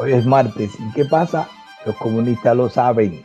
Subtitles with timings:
[0.00, 0.70] Hoy es martes.
[0.78, 1.48] ¿Y qué pasa?
[1.84, 3.24] Los comunistas lo saben.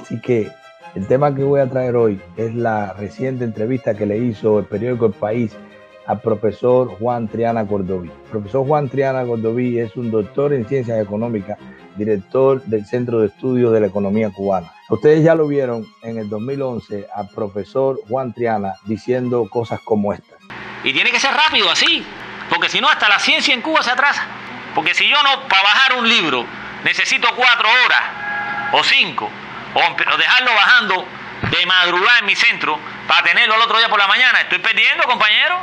[0.00, 0.50] Así que
[0.94, 4.64] el tema que voy a traer hoy es la reciente entrevista que le hizo el
[4.64, 5.54] periódico El País
[6.06, 8.08] al profesor Juan Triana Cordoví.
[8.08, 11.58] El profesor Juan Triana Cordoví es un doctor en ciencias económicas,
[11.96, 14.72] director del Centro de Estudios de la Economía Cubana.
[14.88, 20.38] Ustedes ya lo vieron en el 2011 al profesor Juan Triana diciendo cosas como estas.
[20.82, 22.04] Y tiene que ser rápido así,
[22.50, 24.26] porque si no hasta la ciencia en Cuba se atrasa.
[24.74, 26.44] Porque si yo no, para bajar un libro,
[26.84, 28.02] necesito cuatro horas
[28.72, 29.30] o cinco,
[29.74, 31.06] o dejarlo bajando
[31.50, 35.04] de madrugada en mi centro para tenerlo el otro día por la mañana, estoy perdiendo,
[35.04, 35.58] compañero.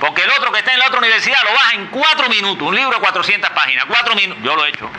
[0.00, 2.74] Porque el otro que está en la otra universidad lo baja en cuatro minutos, un
[2.74, 4.42] libro de 400 páginas, cuatro minutos.
[4.42, 4.90] Yo lo he hecho.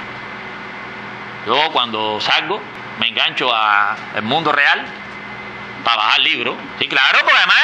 [1.47, 2.61] Yo cuando salgo
[2.99, 4.85] me engancho al mundo real
[5.81, 6.57] para bajar libros.
[6.77, 7.57] Sí, claro, porque además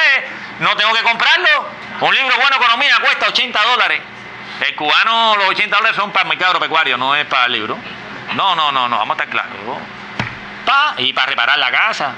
[0.60, 1.68] no tengo que comprarlo.
[2.00, 4.02] Un libro bueno economía cuesta 80 dólares.
[4.66, 7.78] El cubano, los 80 dólares son para el mercado agropecuario, no es para el libro.
[8.36, 9.78] No, no, no, no, vamos a estar claros.
[10.66, 12.14] Pa, y para reparar la casa.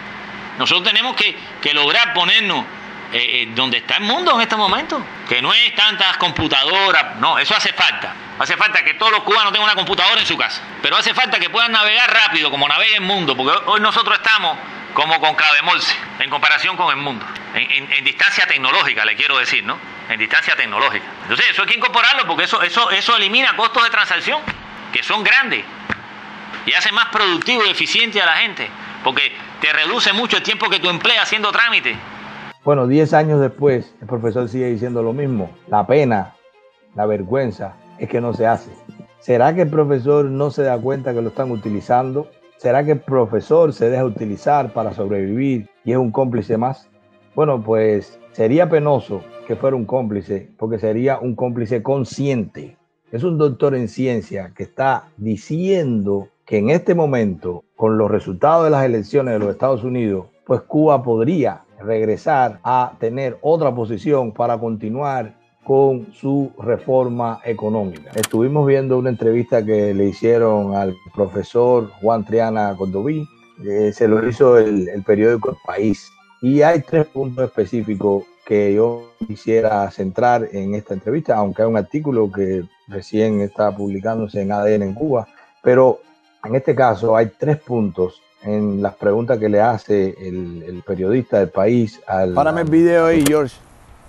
[0.60, 2.64] Nosotros tenemos que, que lograr ponernos
[3.12, 5.04] eh, eh, donde está el mundo en este momento.
[5.28, 8.14] Que no es tantas computadoras, no, eso hace falta.
[8.40, 10.62] Hace falta que todos los cubanos tengan una computadora en su casa.
[10.82, 14.58] Pero hace falta que puedan navegar rápido, como navega el mundo, porque hoy nosotros estamos
[14.94, 17.26] como con Cabe Morse, en comparación con el mundo.
[17.54, 19.78] En, distancia tecnológica, le quiero decir, ¿no?
[20.10, 21.06] En distancia tecnológica.
[21.24, 24.42] Entonces, eso hay que incorporarlo porque eso, eso, eso elimina costos de transacción,
[24.92, 25.64] que son grandes.
[26.66, 28.70] Y hace más productivo y eficiente a la gente,
[29.04, 31.98] porque te reduce mucho el tiempo que tú empleas haciendo trámites
[32.66, 35.52] bueno, 10 años después, el profesor sigue diciendo lo mismo.
[35.68, 36.34] La pena,
[36.96, 38.72] la vergüenza es que no se hace.
[39.20, 42.28] ¿Será que el profesor no se da cuenta que lo están utilizando?
[42.58, 46.90] ¿Será que el profesor se deja utilizar para sobrevivir y es un cómplice más?
[47.36, 52.78] Bueno, pues sería penoso que fuera un cómplice, porque sería un cómplice consciente.
[53.12, 58.66] Es un doctor en ciencia que está diciendo que en este momento, con los resultados
[58.66, 64.32] de las elecciones de los Estados Unidos, pues Cuba podría regresar a tener otra posición
[64.32, 68.12] para continuar con su reforma económica.
[68.16, 73.28] Estuvimos viendo una entrevista que le hicieron al profesor Juan Triana Cordoví,
[73.66, 76.10] eh, se lo hizo el, el periódico El País.
[76.42, 81.78] Y hay tres puntos específicos que yo quisiera centrar en esta entrevista, aunque hay un
[81.78, 85.28] artículo que recién está publicándose en ADN en Cuba,
[85.64, 86.00] pero
[86.44, 91.50] en este caso hay tres puntos en las preguntas que le hace el, periodista del
[91.50, 92.34] país al...
[92.34, 93.56] Párame el video ahí, George.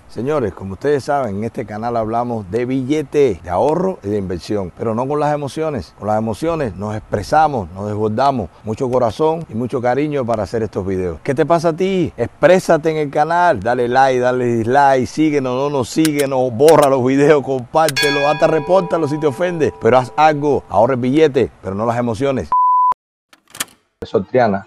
[0.09, 4.71] Señores, como ustedes saben, en este canal hablamos de billetes, de ahorro y de inversión,
[4.77, 5.93] pero no con las emociones.
[5.99, 10.87] Con las emociones nos expresamos, nos desbordamos, mucho corazón y mucho cariño para hacer estos
[10.87, 11.19] videos.
[11.23, 12.13] ¿Qué te pasa a ti?
[12.15, 17.43] Exprésate en el canal, dale like, dale dislike, síguenos, no nos síguenos, borra los videos,
[17.43, 21.97] compártelo, hasta repórtalo si te ofende, pero haz algo, ahorra el billete, pero no las
[21.97, 22.49] emociones.
[24.05, 24.65] Sotriana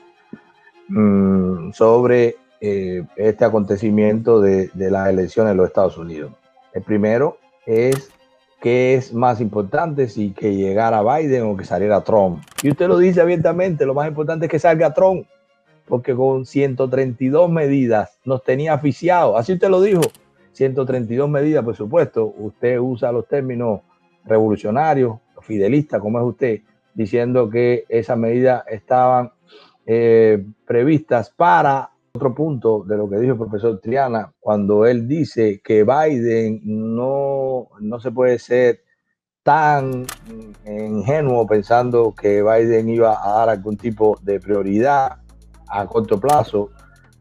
[0.88, 6.32] mm, sobre eh, este acontecimiento de, las elecciones en los Estados Unidos.
[6.72, 8.10] El primero es
[8.60, 12.42] qué es más importante, si que llegara Biden o que saliera Trump.
[12.62, 15.26] Y usted lo dice abiertamente, lo más importante es que salga Trump,
[15.86, 19.38] porque con 132 medidas nos tenía aficiados.
[19.38, 20.02] Así usted lo dijo,
[20.52, 23.80] 132 medidas, por supuesto, usted usa los términos
[24.24, 26.60] revolucionarios, fidelistas, como es usted,
[26.94, 29.32] diciendo que esas medidas estaban
[29.86, 35.60] eh, previstas para otro punto de lo que dijo el profesor Triana, cuando él dice
[35.62, 38.82] que Biden no, no se puede ser
[39.42, 40.06] tan
[40.66, 45.18] ingenuo pensando que Biden iba a dar algún tipo de prioridad
[45.68, 46.70] a corto plazo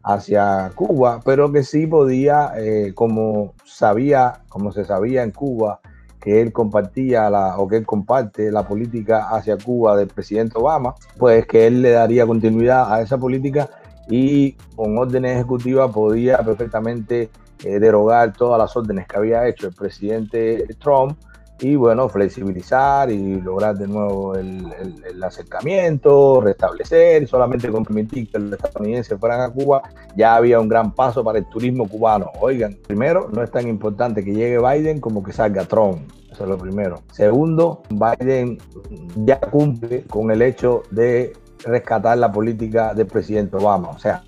[0.02, 5.80] hacia Cuba, pero que sí podía, eh, como sabía, como se sabía en Cuba,
[6.20, 10.94] que él compartía la, o que él comparte la política hacia Cuba del presidente Obama,
[11.16, 13.70] pues que él le daría continuidad a esa política
[14.10, 17.30] y con órdenes ejecutivas podía perfectamente
[17.64, 21.16] eh, derogar todas las órdenes que había hecho el presidente Trump
[21.60, 28.52] y bueno, flexibilizar y lograr de nuevo el, acercamiento, restablecer, solamente con permitir que los
[28.52, 29.82] estadounidenses fueran a Cuba,
[30.16, 32.30] ya había un gran paso para el turismo cubano.
[32.40, 36.10] Oigan, primero, no es tan importante que llegue Biden como que salga Trump.
[36.32, 37.02] Eso es lo primero.
[37.12, 38.58] Segundo, Biden
[39.16, 41.34] ya cumple con el hecho de
[41.64, 43.90] rescatar la política del presidente Obama.
[43.90, 44.22] O sea,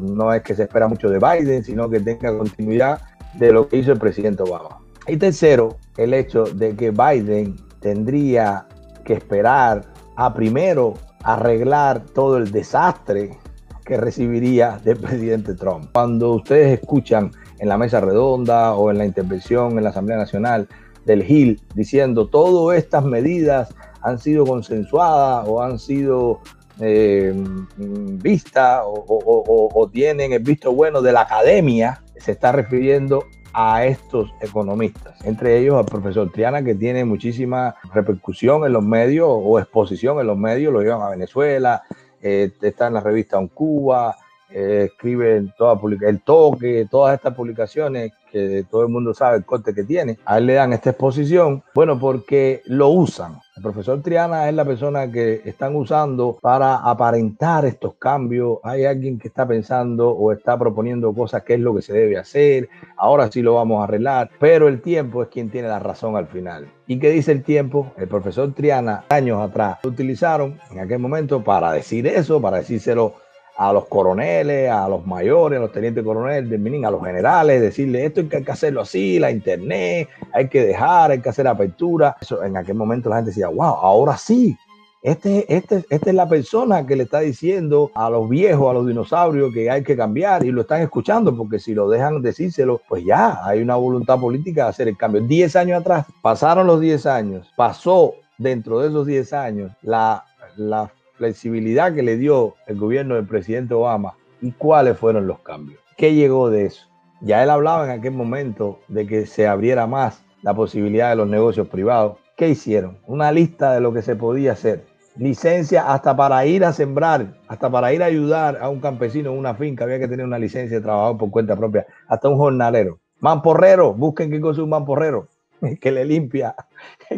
[0.00, 3.00] no es que se espera mucho de Biden, sino que tenga continuidad
[3.34, 4.78] de lo que hizo el presidente Obama.
[5.06, 8.66] Y tercero, el hecho de que Biden tendría
[9.04, 9.82] que esperar
[10.16, 13.38] a primero arreglar todo el desastre
[13.84, 15.90] que recibiría del presidente Trump.
[15.92, 20.68] Cuando ustedes escuchan en la mesa redonda o en la intervención en la Asamblea Nacional
[21.04, 23.74] del GIL diciendo todas estas medidas
[24.06, 26.40] han sido consensuadas o han sido
[26.78, 27.34] eh,
[27.76, 35.24] vistas o, tienen el visto bueno de la academia, se está refiriendo a estos economistas,
[35.24, 40.28] entre ellos al profesor Triana, que tiene muchísima repercusión en los medios o exposición en
[40.28, 41.82] los medios, lo llevan a Venezuela,
[42.22, 44.14] eh, está en la revista Un Cuba,
[44.50, 49.44] eh, escribe en toda el toque, todas estas publicaciones que todo el mundo sabe el
[49.44, 53.40] corte que tiene, a él le dan esta exposición, bueno, porque lo usan.
[53.56, 58.58] El profesor Triana es la persona que están usando para aparentar estos cambios.
[58.62, 62.18] Hay alguien que está pensando o está proponiendo cosas que es lo que se debe
[62.18, 62.68] hacer.
[62.98, 66.26] Ahora sí lo vamos a arreglar, pero el tiempo es quien tiene la razón al
[66.26, 66.70] final.
[66.86, 67.92] ¿Y qué dice el tiempo?
[67.96, 73.14] El profesor Triana, años atrás, lo utilizaron en aquel momento para decir eso, para decírselo
[73.56, 78.20] a los coroneles, a los mayores, a los tenientes coroneles a los generales, decirle esto
[78.20, 82.16] hay que hacerlo así, la internet, hay que dejar, hay que hacer apertura.
[82.44, 84.56] En aquel momento la gente decía, wow, ahora sí,
[85.02, 88.86] este, este, esta es la persona que le está diciendo a los viejos, a los
[88.86, 93.04] dinosaurios que hay que cambiar y lo están escuchando porque si lo dejan decírselo, pues
[93.04, 95.20] ya hay una voluntad política de hacer el cambio.
[95.20, 100.24] Diez años atrás, pasaron los diez años, pasó dentro de esos diez años la,
[100.56, 105.80] la flexibilidad que le dio el gobierno del presidente Obama y cuáles fueron los cambios.
[105.96, 106.86] ¿Qué llegó de eso?
[107.20, 111.28] Ya él hablaba en aquel momento de que se abriera más la posibilidad de los
[111.28, 112.18] negocios privados.
[112.36, 112.98] ¿Qué hicieron?
[113.06, 114.84] Una lista de lo que se podía hacer.
[115.16, 119.38] Licencia hasta para ir a sembrar, hasta para ir a ayudar a un campesino en
[119.38, 122.98] una finca, había que tener una licencia de trabajo por cuenta propia, hasta un jornalero.
[123.20, 125.28] Mamporrero, busquen qué cosa es un mamporrero,
[125.80, 126.54] que le limpia,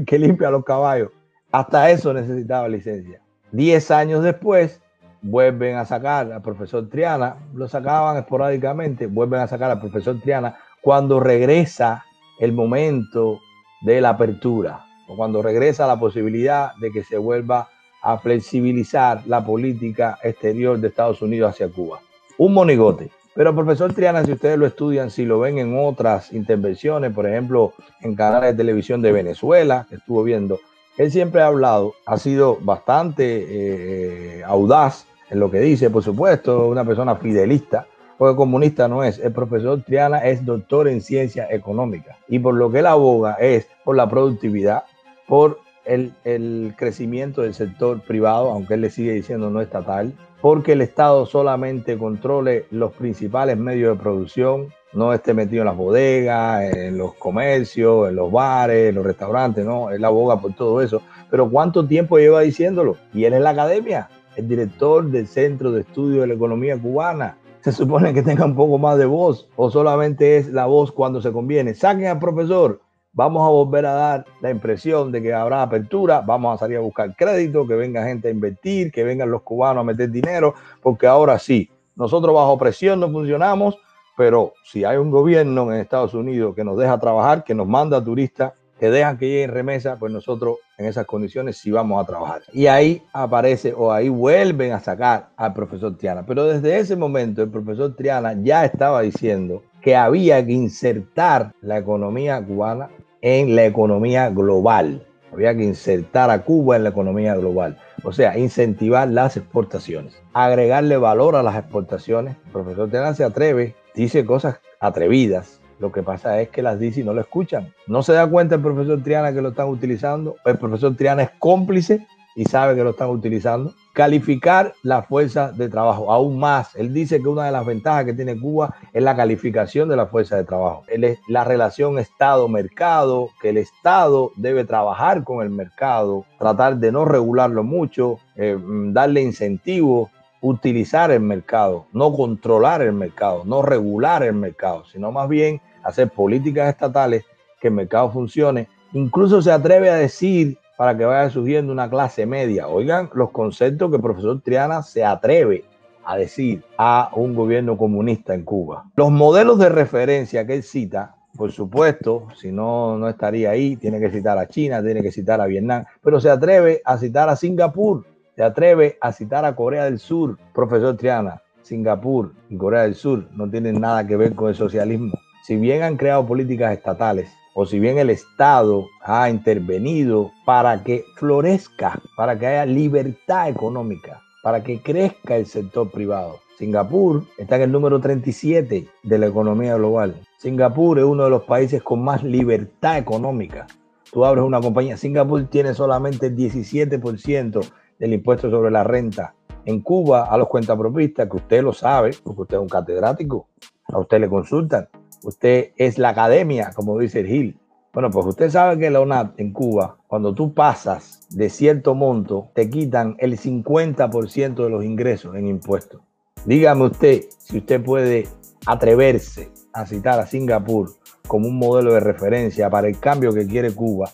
[0.07, 1.11] que limpia los caballos.
[1.51, 3.21] Hasta eso necesitaba licencia.
[3.53, 4.81] Diez años después,
[5.23, 10.57] vuelven a sacar al profesor Triana, lo sacaban esporádicamente, vuelven a sacar al profesor Triana
[10.83, 12.05] cuando regresa
[12.39, 13.41] el momento
[13.83, 17.69] de la apertura o cuando regresa la posibilidad de que se vuelva
[18.03, 22.01] a flexibilizar la política exterior de Estados Unidos hacia Cuba.
[22.37, 23.11] Un monigote.
[23.35, 27.73] Pero profesor Triana, si ustedes lo estudian, si lo ven en otras intervenciones, por ejemplo,
[28.01, 30.59] en canales de televisión de Venezuela, que estuvo viendo,
[30.99, 36.67] él siempre ha hablado, ha sido bastante eh, audaz en lo que dice, por supuesto,
[36.67, 37.87] una persona fidelista,
[38.19, 39.19] porque comunista no es.
[39.21, 43.69] El profesor Triana es doctor en ciencia económica y por lo que él aboga es
[43.85, 44.83] por la productividad,
[45.29, 50.73] por el, el crecimiento del sector privado, aunque él le sigue diciendo no estatal, porque
[50.73, 56.75] el Estado solamente controle los principales medios de producción, no esté metido en las bodegas,
[56.75, 61.03] en los comercios, en los bares, en los restaurantes, no, él aboga por todo eso.
[61.31, 62.97] Pero ¿cuánto tiempo lleva diciéndolo?
[63.13, 67.37] Y él es la academia, el director del Centro de Estudio de la Economía Cubana.
[67.61, 71.21] Se supone que tenga un poco más de voz o solamente es la voz cuando
[71.21, 71.75] se conviene.
[71.75, 72.81] Saquen al profesor,
[73.13, 76.81] vamos a volver a dar la impresión de que habrá apertura, vamos a salir a
[76.81, 81.07] buscar crédito, que venga gente a invertir, que vengan los cubanos a meter dinero, porque
[81.07, 83.77] ahora sí, nosotros bajo presión no funcionamos,
[84.19, 88.03] pero si hay un gobierno en Estados Unidos que nos deja trabajar, que nos manda
[88.03, 92.43] turistas, que dejan que lleguen remesa, pues nosotros en esas condiciones sí vamos a trabajar.
[92.53, 96.27] Y ahí aparece o ahí vuelven a sacar al profesor Triana.
[96.27, 101.79] Pero desde ese momento el profesor Triana ya estaba diciendo que había que insertar la
[101.79, 105.07] economía cubana en la economía global.
[105.33, 107.79] Había que insertar a Cuba en la economía global.
[108.03, 112.37] O sea, incentivar las exportaciones, agregarle valor a las exportaciones.
[112.47, 115.61] El profesor Triana se atreve dice cosas atrevidas.
[115.81, 117.75] Lo que pasa es que las dice y no lo escuchan.
[117.89, 120.37] No se da cuenta el profesor Triana que lo están utilizando.
[120.45, 123.75] El profesor Triana es cómplice y sabe que lo están utilizando.
[123.95, 126.77] Calificar la fuerza de trabajo, aún más.
[126.77, 130.07] Él dice que una de las ventajas que tiene Cuba es la calificación de la
[130.07, 130.85] fuerza de trabajo.
[131.27, 137.65] La relación Estado-mercado, que el Estado debe trabajar con el mercado, tratar de no regularlo
[137.65, 138.57] mucho, eh,
[138.93, 140.11] darle incentivos
[140.41, 146.11] utilizar el mercado, no controlar el mercado, no regular el mercado, sino más bien hacer
[146.11, 147.25] políticas estatales
[147.61, 148.69] que el mercado funcione.
[148.93, 152.69] Incluso se atreve a decir para que vaya surgiendo una clase media.
[152.69, 155.65] Oigan los conceptos que el profesor Triana se atreve
[156.05, 158.85] a decir a un gobierno comunista en Cuba.
[158.97, 164.01] Los modelos de referencia que él cita, por supuesto, si no, no estaría ahí, tiene
[164.01, 167.37] que citar a China, tiene que citar a Vietnam, pero se atreve a citar a
[167.37, 168.07] Singapur,
[168.39, 173.27] se atreve a citar a Corea del Sur, profesor Triana, Singapur y Corea del Sur
[173.35, 175.13] no tienen nada que ver con el socialismo.
[175.43, 181.05] si bien han creado políticas estatales o si bien el Estado ha intervenido para que
[181.17, 186.39] florezca, para que haya libertad económica, para que crezca el sector privado.
[186.59, 190.15] Singapur está en el número 37 de la economía global.
[190.39, 193.67] Singapur es uno de los países con más libertad económica.
[194.13, 199.35] Tú abres una compañía, Singapur tiene solamente el 17% del impuesto sobre la renta.
[199.65, 203.49] En Cuba, a los cuentapropistas, que usted lo sabe, porque usted es un catedrático,
[203.87, 204.89] a usted le consultan.
[205.25, 207.59] Usted es la academia, como dice el Gil.
[207.93, 212.51] Bueno, pues usted sabe que la ONAT en Cuba, cuando tú pasas de cierto monto,
[212.55, 216.01] te quitan el 50% de los ingresos en impuestos.
[216.45, 218.29] Dígame usted si usted puede
[218.67, 220.91] atreverse a citar a Singapur
[221.27, 224.11] como un modelo de referencia para el cambio que quiere Cuba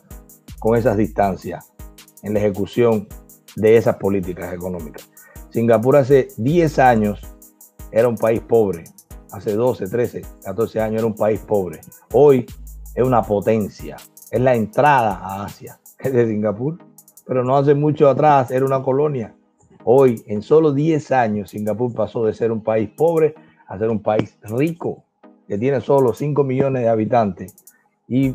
[0.58, 1.72] con esas distancias
[2.22, 3.06] en la ejecución
[3.56, 5.08] de esas políticas económicas.
[5.50, 7.20] Singapur hace 10 años
[7.92, 8.84] era un país pobre,
[9.30, 11.80] hace 12, 13, 14 años era un país pobre.
[12.12, 12.46] Hoy
[12.94, 13.96] es una potencia,
[14.30, 16.78] es la entrada a Asia, es de Singapur,
[17.26, 19.34] pero no hace mucho atrás era una colonia.
[19.84, 23.34] Hoy, en solo 10 años, Singapur pasó de ser un país pobre
[23.66, 25.04] a ser un país rico,
[25.46, 27.54] que tiene solo 5 millones de habitantes
[28.08, 28.34] y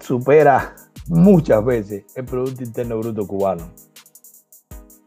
[0.00, 0.74] supera
[1.08, 3.70] muchas veces el Producto Interno Bruto cubano.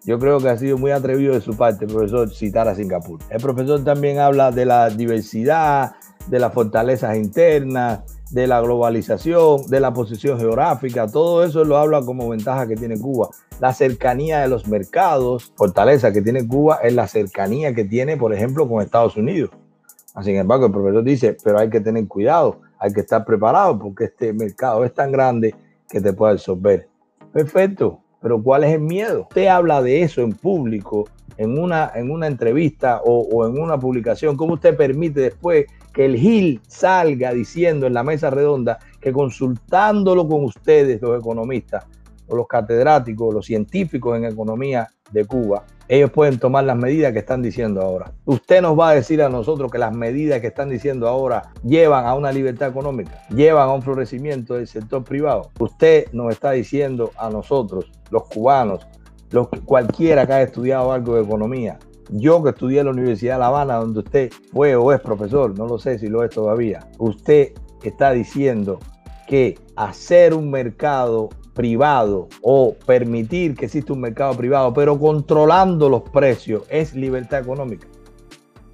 [0.06, 3.20] Yo creo que ha sido muy atrevido de su parte, profesor, citar a Singapur.
[3.30, 5.96] El profesor también habla de la diversidad,
[6.28, 12.02] de las fortalezas internas, de la globalización, de la posición geográfica, todo eso lo habla
[12.02, 13.30] como ventaja que tiene Cuba.
[13.60, 18.34] La cercanía de los mercados, fortaleza que tiene Cuba es la cercanía que tiene, por
[18.34, 19.52] ejemplo, con Estados Unidos.
[20.22, 24.06] Sin embargo, el profesor dice, pero hay que tener cuidado, hay que estar preparado porque
[24.06, 25.56] este mercado es tan grande
[25.90, 26.88] que te puede absorber.
[27.34, 29.28] Perfecto, pero ¿cuál es el miedo?
[29.30, 33.80] Usted habla de eso en público, en una, en una entrevista o, o en una
[33.80, 34.36] publicación.
[34.36, 40.28] ¿Cómo usted permite después que el GIL salga diciendo en la mesa redonda que consultándolo
[40.28, 41.86] con ustedes, los economistas,
[42.28, 47.20] o los catedráticos, los científicos en economía de Cuba, ellos pueden tomar las medidas que
[47.20, 48.12] están diciendo ahora.
[48.26, 52.06] Usted nos va a decir a nosotros que las medidas que están diciendo ahora llevan
[52.06, 55.52] a una libertad económica, llevan a un florecimiento del sector privado.
[55.60, 58.88] Usted nos está diciendo a nosotros, los cubanos,
[59.32, 61.78] los, cualquiera que haya estudiado algo de economía,
[62.10, 65.58] yo que estudié en la Universidad de La Habana, donde usted fue o es profesor,
[65.58, 68.80] no lo sé si lo es todavía, usted está diciendo
[69.28, 76.04] que hacer un mercado privado o permitir que exista un mercado privado, pero controlando los
[76.04, 77.88] precios, es libertad económica.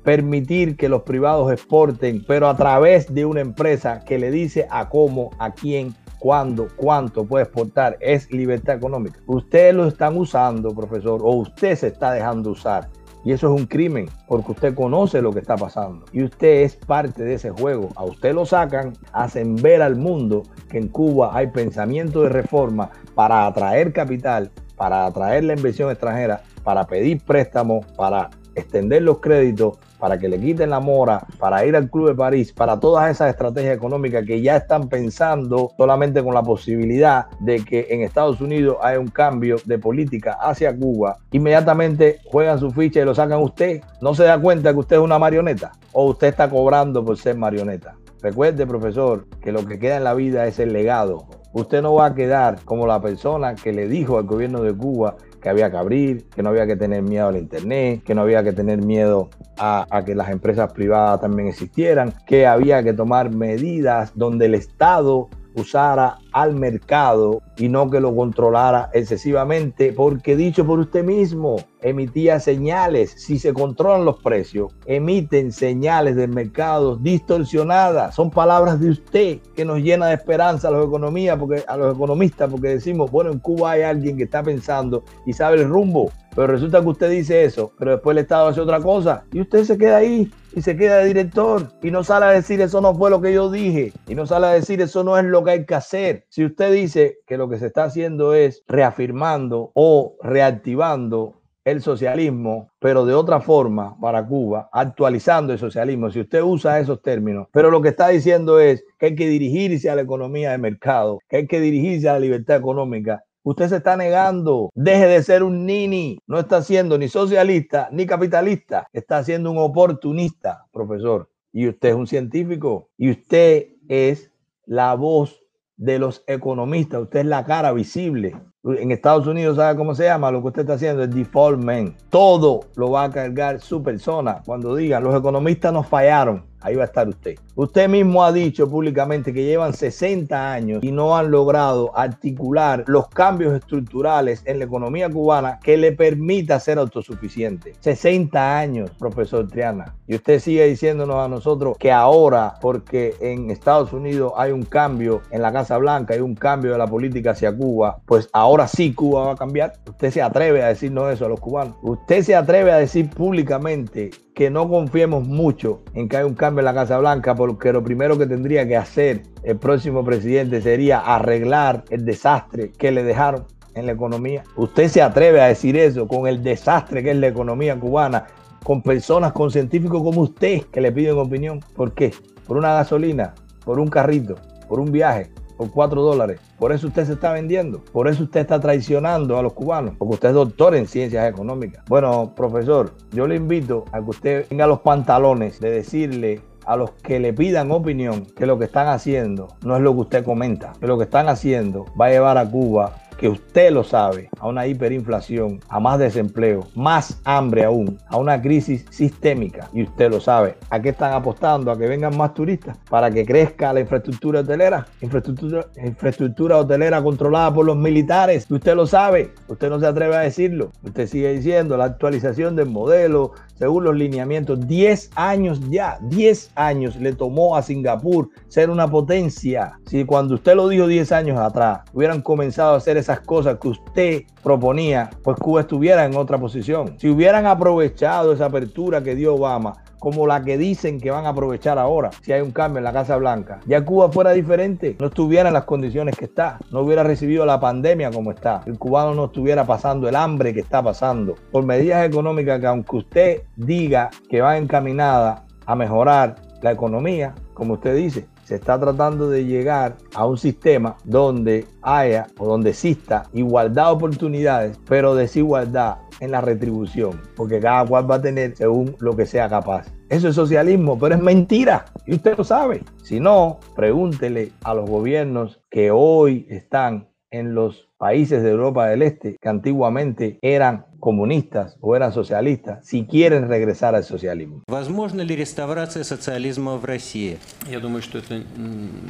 [0.03, 4.89] Permitir que los privados exporten, pero a través de una empresa que le dice a
[4.89, 9.19] cómo, a quién, cuándo, cuánto puede exportar, es libertad económica.
[9.27, 12.89] Ustedes lo están usando, profesor, o usted se está dejando usar
[13.23, 16.75] y eso es un crimen porque usted conoce lo que está pasando y usted es
[16.75, 17.89] parte de ese juego.
[17.95, 22.89] A usted lo sacan, hacen ver al mundo que en Cuba hay pensamiento de reforma
[23.15, 29.77] para atraer capital, para atraer la inversión extranjera, para pedir préstamos, para extender los créditos
[30.01, 33.29] para que le quiten la mora, para ir al Club de París, para todas esas
[33.29, 38.77] estrategias económicas que ya están pensando solamente con la posibilidad de que en Estados Unidos
[38.81, 43.81] haya un cambio de política hacia Cuba, inmediatamente juegan su ficha y lo sacan usted.
[44.01, 47.37] No se da cuenta que usted es una marioneta o usted está cobrando por ser
[47.37, 47.93] marioneta.
[48.23, 51.27] Recuerde, profesor, que lo que queda en la vida es el legado.
[51.53, 55.15] Usted no va a quedar como la persona que le dijo al gobierno de Cuba
[55.41, 58.43] que había que abrir, que no había que tener miedo al Internet, que no había
[58.43, 63.31] que tener miedo a, a, que las empresas privadas también existieran, que había que tomar
[63.31, 70.65] medidas donde el Estado usara al mercado y no que lo controlara excesivamente, porque dicho
[70.65, 73.13] por usted mismo, emitía señales.
[73.17, 78.15] Si se controlan los precios, emiten señales del mercado distorsionadas.
[78.15, 81.95] Son palabras de usted que nos llena de esperanza a los, economías, porque, a los
[81.95, 86.11] economistas, porque decimos, bueno, en Cuba hay alguien que está pensando y sabe el rumbo.
[86.33, 89.65] Pero resulta que usted dice eso, pero después el Estado hace otra cosa y usted
[89.65, 92.95] se queda ahí y se queda de director y no sale a decir eso no
[92.95, 95.51] fue lo que yo dije y no sale a decir eso no es lo que
[95.51, 96.20] hay que hacer.
[96.29, 102.71] Si usted dice que lo que se está haciendo es reafirmando o reactivando el socialismo,
[102.79, 107.69] pero de otra forma para Cuba, actualizando el socialismo, si usted usa esos términos, pero
[107.69, 111.37] lo que está diciendo es que hay que dirigirse a la economía de mercado, que
[111.37, 114.69] hay que dirigirse a la libertad económica, Usted se está negando.
[114.75, 116.19] Deje de ser un nini.
[116.27, 118.87] No está siendo ni socialista ni capitalista.
[118.93, 121.27] Está siendo un oportunista, profesor.
[121.51, 122.89] Y usted es un científico.
[122.97, 124.31] Y usted es
[124.65, 125.40] la voz
[125.81, 127.01] de los economistas.
[127.01, 128.35] Usted es la cara visible.
[128.63, 130.29] En Estados Unidos, ¿sabe cómo se llama?
[130.29, 131.95] Lo que usted está haciendo es default man.
[132.11, 134.43] Todo lo va a cargar su persona.
[134.45, 136.45] Cuando digan, los economistas nos fallaron.
[136.61, 137.35] Ahí va a estar usted.
[137.55, 143.07] Usted mismo ha dicho públicamente que llevan 60 años y no han logrado articular los
[143.09, 147.73] cambios estructurales en la economía cubana que le permita ser autosuficiente.
[147.79, 149.95] 60 años, profesor Triana.
[150.07, 155.21] Y usted sigue diciéndonos a nosotros que ahora, porque en Estados Unidos hay un cambio
[155.31, 158.93] en la Casa Blanca, hay un cambio de la política hacia Cuba, pues ahora sí
[158.93, 159.73] Cuba va a cambiar.
[159.87, 161.75] Usted se atreve a decirnos eso a los cubanos.
[161.81, 166.50] Usted se atreve a decir públicamente que no confiemos mucho en que hay un cambio
[166.59, 170.99] en la Casa Blanca, porque lo primero que tendría que hacer el próximo presidente sería
[170.99, 174.43] arreglar el desastre que le dejaron en la economía.
[174.57, 178.25] Usted se atreve a decir eso con el desastre que es la economía cubana,
[178.63, 181.59] con personas, con científicos como usted que le piden opinión.
[181.75, 182.13] ¿Por qué?
[182.47, 184.35] Por una gasolina, por un carrito,
[184.67, 185.31] por un viaje,
[185.61, 186.39] por cuatro dólares.
[186.57, 187.83] Por eso usted se está vendiendo.
[187.91, 189.93] Por eso usted está traicionando a los cubanos.
[189.95, 191.85] Porque usted es doctor en ciencias económicas.
[191.87, 196.89] Bueno, profesor, yo le invito a que usted tenga los pantalones de decirle a los
[197.03, 200.73] que le pidan opinión que lo que están haciendo no es lo que usted comenta,
[200.79, 204.47] que lo que están haciendo va a llevar a Cuba que usted lo sabe, a
[204.47, 209.69] una hiperinflación, a más desempleo, más hambre aún, a una crisis sistémica.
[209.73, 210.57] Y usted lo sabe.
[210.71, 211.71] ¿A qué están apostando?
[211.71, 212.79] ¿A que vengan más turistas?
[212.89, 214.87] ¿Para que crezca la infraestructura hotelera?
[215.01, 218.49] Infraestructura, infraestructura hotelera controlada por los militares.
[218.49, 219.35] Usted lo sabe.
[219.47, 220.71] Usted no se atreve a decirlo.
[220.81, 226.95] Usted sigue diciendo la actualización del modelo, según los lineamientos, 10 años ya, 10 años
[226.95, 229.79] le tomó a Singapur ser una potencia.
[229.85, 233.67] Si cuando usted lo dijo 10 años atrás, hubieran comenzado a hacer esas cosas que
[233.67, 236.95] usted proponía, pues Cuba estuviera en otra posición.
[236.97, 241.29] Si hubieran aprovechado esa apertura que dio Obama, como la que dicen que van a
[241.29, 245.07] aprovechar ahora, si hay un cambio en la Casa Blanca, ya Cuba fuera diferente, no
[245.07, 249.13] estuviera en las condiciones que está, no hubiera recibido la pandemia como está, el cubano
[249.13, 254.09] no estuviera pasando el hambre que está pasando, por medidas económicas que aunque usted diga
[254.27, 259.97] que va encaminada a mejorar la economía, como usted dice, se está tratando de llegar
[260.15, 266.41] a un sistema donde haya o donde exista igualdad de oportunidades, pero desigualdad en la
[266.41, 269.87] retribución, porque cada cual va a tener según lo que sea capaz.
[270.09, 272.83] Eso es socialismo, pero es mentira y usted lo sabe.
[273.03, 279.01] Si no, pregúntele a los gobiernos que hoy están en los países de Europa del
[279.01, 284.61] Este, que antiguamente eran comunistas o eran socialistas, si quieren regresar al socialismo.
[284.67, 287.39] Возможно ли реставрация социализма в России?
[287.67, 288.41] Я думаю, что это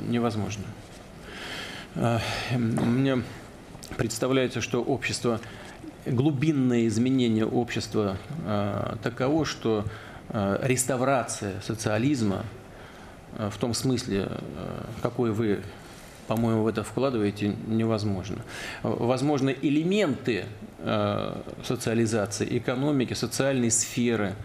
[0.10, 0.64] невозможно.
[2.56, 3.22] Мне
[3.98, 5.40] представляется, что общество,
[6.06, 8.18] глубинное изменение общества
[9.04, 9.84] таково, что
[10.30, 12.46] реставрация социализма
[13.38, 14.30] в том смысле,
[15.02, 15.60] какой вы
[16.28, 18.38] по-моему, в это вкладываете, невозможно.
[18.84, 20.46] Возможно, элементы
[21.64, 24.36] социализации, экономики, социальной сферы,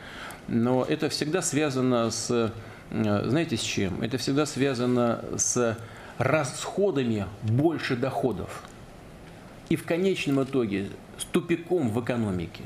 [0.49, 2.53] но это всегда связано с,
[2.90, 4.03] э, знаете, с чем?
[4.03, 5.79] Это всегда связано с
[6.18, 8.62] расходами больше доходов.
[9.68, 12.64] И в конечном итоге с тупиком в экономике.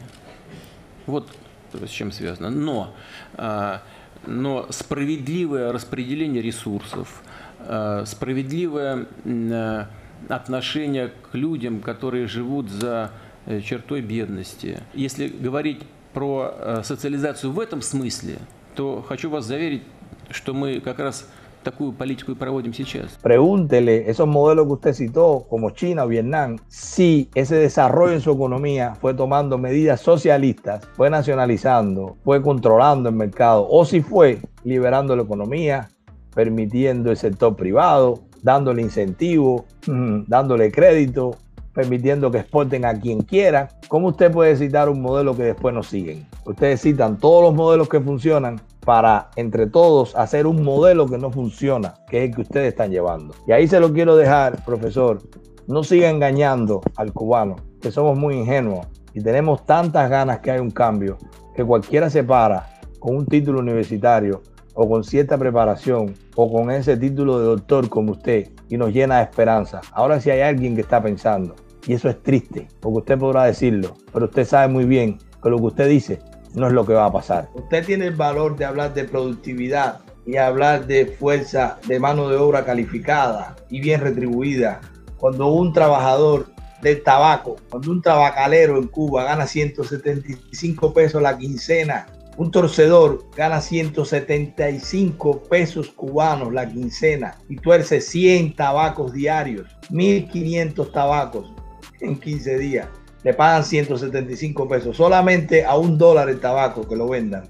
[1.07, 1.29] Вот
[1.73, 2.51] с чем связано.
[2.51, 2.95] Но,
[3.35, 3.79] э,
[4.27, 7.23] но справедливое распределение ресурсов–
[7.63, 9.85] Э, справедливое э,
[10.29, 13.30] отношение к людям, которые живут за э,
[13.64, 14.80] чертой бедности.
[14.94, 15.82] Если говорить
[16.14, 18.38] про социализацию в этом смысле,
[18.76, 19.84] то хочу вас заверить,
[20.32, 21.28] что мы как раз
[21.66, 23.18] такую политику y проводим сейчас.
[23.22, 28.32] Pregúntele esos modelos que usted citó, como China o Vietnam, si ese desarrollo en su
[28.32, 35.16] economía fue tomando medidas socialistas, fue nacionalizando, fue controlando el mercado, o si fue liberando
[35.16, 35.90] la economía,
[36.34, 41.36] permitiendo el sector privado, dándole incentivos, mm, dándole crédito,
[41.73, 43.69] permitiendo que exporten a quien quiera.
[43.89, 46.27] ¿Cómo usted puede citar un modelo que después no siguen?
[46.45, 51.31] Ustedes citan todos los modelos que funcionan para entre todos hacer un modelo que no
[51.31, 53.35] funciona, que es el que ustedes están llevando.
[53.47, 55.23] Y ahí se lo quiero dejar, profesor.
[55.67, 60.61] No siga engañando al cubano, que somos muy ingenuos y tenemos tantas ganas que hay
[60.61, 61.19] un cambio,
[61.55, 62.67] que cualquiera se para
[62.99, 64.43] con un título universitario
[64.83, 69.19] o con cierta preparación o con ese título de doctor como usted y nos llena
[69.19, 69.83] de esperanza.
[69.93, 71.55] Ahora si hay alguien que está pensando,
[71.87, 75.59] y eso es triste, porque usted podrá decirlo, pero usted sabe muy bien que lo
[75.59, 76.21] que usted dice
[76.55, 77.51] no es lo que va a pasar.
[77.53, 82.39] Usted tiene el valor de hablar de productividad y hablar de fuerza de mano de
[82.39, 84.81] obra calificada y bien retribuida.
[85.19, 86.47] Cuando un trabajador
[86.81, 93.61] del tabaco, cuando un tabacalero en Cuba gana 175 pesos la quincena un torcedor gana
[93.61, 101.53] 175 pesos cubanos la quincena y tuerce 100 tabacos diarios, 1500 tabacos
[102.01, 102.89] en 15 días.
[103.23, 107.45] Le pagan 175 pesos, solamente a un dólar el tabaco que lo vendan.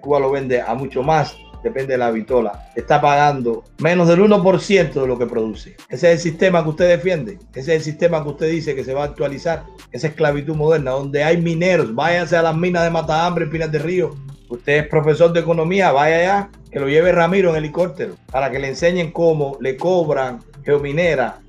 [0.00, 1.36] Cuba lo vende a mucho más
[1.66, 5.76] depende de la vitola, está pagando menos del 1% de lo que produce.
[5.88, 8.84] Ese es el sistema que usted defiende, ese es el sistema que usted dice que
[8.84, 12.90] se va a actualizar, esa esclavitud moderna, donde hay mineros, váyanse a las minas de
[12.90, 14.14] Matahambre, Pinas de Río.
[14.48, 18.60] Usted es profesor de economía, vaya allá, que lo lleve Ramiro en helicóptero, para que
[18.60, 21.40] le enseñen cómo le cobran Geominera,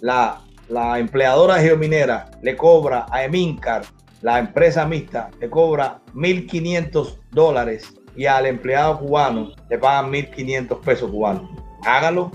[0.00, 3.82] la, la empleadora Geominera le cobra a Emincar,
[4.22, 11.10] la empresa mixta, le cobra 1.500 dólares y al empleado cubano le pagan 1.500 pesos
[11.10, 11.50] cubanos.
[11.84, 12.30] Hágalo,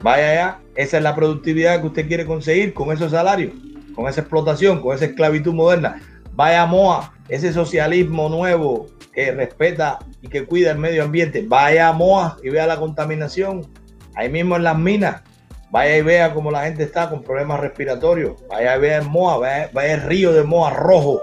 [0.00, 0.58] vaya allá.
[0.74, 3.52] Esa es la productividad que usted quiere conseguir con esos salarios,
[3.94, 6.00] con esa explotación, con esa esclavitud moderna.
[6.32, 11.44] Vaya MOA, ese socialismo nuevo que respeta y que cuida el medio ambiente.
[11.46, 13.66] Vaya MOA y vea la contaminación.
[14.14, 15.22] Ahí mismo en las minas.
[15.70, 18.34] Vaya y vea cómo la gente está con problemas respiratorios.
[18.48, 21.20] Vaya y vea MOA, vaya, vaya el río de MOA rojo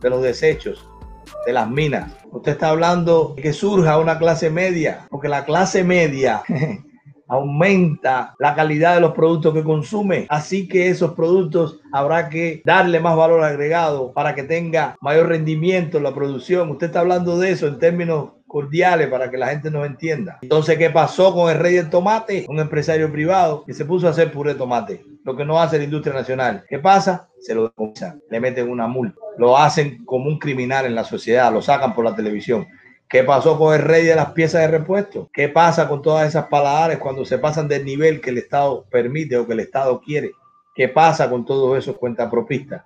[0.00, 0.86] de los desechos
[1.46, 2.12] de las minas.
[2.30, 6.42] Usted está hablando de que surja una clase media, porque la clase media
[7.28, 10.26] aumenta la calidad de los productos que consume.
[10.28, 15.98] Así que esos productos habrá que darle más valor agregado para que tenga mayor rendimiento
[15.98, 16.70] en la producción.
[16.70, 20.38] Usted está hablando de eso en términos cordiales para que la gente nos entienda.
[20.42, 22.46] Entonces, ¿qué pasó con el rey del tomate?
[22.48, 25.76] Un empresario privado que se puso a hacer puré de tomate, lo que no hace
[25.76, 26.62] la industria nacional.
[26.68, 27.28] ¿Qué pasa?
[27.40, 31.52] Se lo decomisan, le meten una multa, lo hacen como un criminal en la sociedad,
[31.52, 32.64] lo sacan por la televisión.
[33.14, 35.30] ¿Qué pasó con el rey de las piezas de repuesto?
[35.32, 39.36] ¿Qué pasa con todas esas paladares cuando se pasan del nivel que el Estado permite
[39.36, 40.32] o que el Estado quiere?
[40.74, 42.82] ¿Qué pasa con todos esos cuentapropistas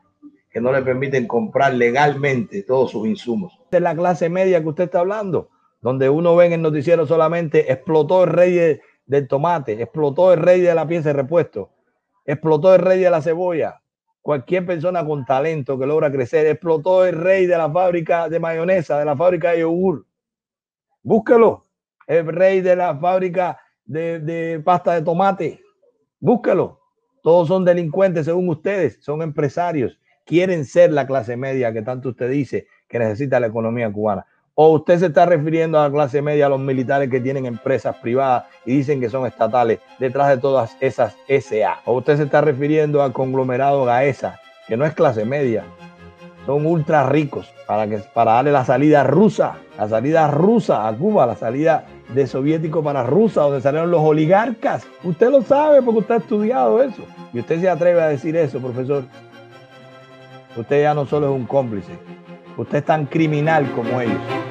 [0.50, 3.58] que no le permiten comprar legalmente todos sus insumos?
[3.70, 5.48] De la clase media que usted está hablando
[5.80, 10.60] donde uno ve en el noticiero solamente explotó el rey del tomate, explotó el rey
[10.60, 11.70] de la pieza de repuesto,
[12.26, 13.80] explotó el rey de la cebolla.
[14.20, 18.98] Cualquier persona con talento que logra crecer, explotó el rey de la fábrica de mayonesa,
[18.98, 20.04] de la fábrica de yogur.
[21.02, 21.64] Búsquelo.
[22.06, 25.60] El rey de la fábrica de, de pasta de tomate.
[26.20, 26.80] Búsquelo.
[27.22, 29.98] Todos son delincuentes según ustedes, son empresarios.
[30.24, 34.26] Quieren ser la clase media que tanto usted dice que necesita la economía cubana.
[34.54, 37.96] ¿O usted se está refiriendo a la clase media, a los militares que tienen empresas
[37.98, 41.80] privadas y dicen que son estatales detrás de todas esas SA?
[41.84, 45.64] ¿O usted se está refiriendo al conglomerado GAESA, que no es clase media?
[46.48, 51.26] Son ultra ricos para, que, para darle la salida rusa, la salida rusa a Cuba,
[51.26, 54.86] la salida de soviético para Rusia, donde salieron los oligarcas.
[55.04, 57.02] Usted lo sabe porque usted ha estudiado eso.
[57.34, 59.04] Y usted se atreve a decir eso, profesor.
[60.56, 61.92] Usted ya no solo es un cómplice,
[62.56, 64.47] usted es tan criminal como ellos.